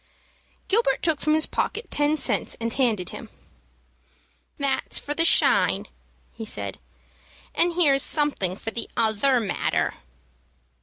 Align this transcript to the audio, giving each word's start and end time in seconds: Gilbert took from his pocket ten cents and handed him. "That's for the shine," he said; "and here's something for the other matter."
Gilbert 0.67 1.03
took 1.03 1.21
from 1.21 1.35
his 1.35 1.45
pocket 1.45 1.85
ten 1.91 2.17
cents 2.17 2.57
and 2.59 2.73
handed 2.73 3.11
him. 3.11 3.29
"That's 4.57 4.97
for 4.97 5.13
the 5.13 5.23
shine," 5.23 5.85
he 6.33 6.43
said; 6.43 6.79
"and 7.53 7.73
here's 7.73 8.01
something 8.01 8.55
for 8.55 8.71
the 8.71 8.89
other 8.97 9.39
matter." 9.39 9.93